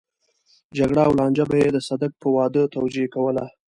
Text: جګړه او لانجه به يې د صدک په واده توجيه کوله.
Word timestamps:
جګړه 0.77 1.01
او 1.07 1.13
لانجه 1.19 1.45
به 1.49 1.55
يې 1.61 1.69
د 1.73 1.77
صدک 1.87 2.11
په 2.21 2.27
واده 2.35 2.61
توجيه 2.75 3.07
کوله. 3.15 3.45